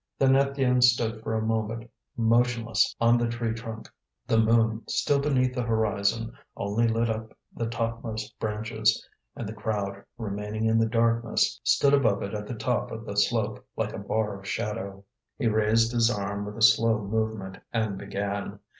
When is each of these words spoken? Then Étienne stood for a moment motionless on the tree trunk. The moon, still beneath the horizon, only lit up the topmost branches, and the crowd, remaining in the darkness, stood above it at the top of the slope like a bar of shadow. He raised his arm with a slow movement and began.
Then 0.17 0.31
Étienne 0.31 0.81
stood 0.81 1.21
for 1.21 1.35
a 1.35 1.45
moment 1.45 1.87
motionless 2.17 2.95
on 2.99 3.19
the 3.19 3.27
tree 3.27 3.53
trunk. 3.53 3.87
The 4.25 4.39
moon, 4.39 4.81
still 4.87 5.19
beneath 5.19 5.53
the 5.53 5.61
horizon, 5.61 6.33
only 6.57 6.87
lit 6.87 7.07
up 7.07 7.37
the 7.55 7.67
topmost 7.67 8.39
branches, 8.39 9.07
and 9.35 9.47
the 9.47 9.53
crowd, 9.53 10.03
remaining 10.17 10.65
in 10.65 10.79
the 10.79 10.87
darkness, 10.89 11.61
stood 11.63 11.93
above 11.93 12.23
it 12.23 12.33
at 12.33 12.47
the 12.47 12.55
top 12.55 12.89
of 12.89 13.05
the 13.05 13.15
slope 13.15 13.63
like 13.75 13.93
a 13.93 13.99
bar 13.99 14.39
of 14.39 14.47
shadow. 14.47 15.03
He 15.37 15.45
raised 15.47 15.91
his 15.91 16.09
arm 16.09 16.45
with 16.47 16.57
a 16.57 16.63
slow 16.63 16.97
movement 17.05 17.59
and 17.71 17.99
began. 17.99 18.57